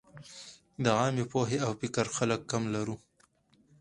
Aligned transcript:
د 0.83 0.85
عامې 0.99 1.25
پوهې 1.31 1.57
او 1.65 1.71
فکر 1.81 2.05
خلک 2.17 2.41
کم 2.51 2.63
لرو. 2.75 2.95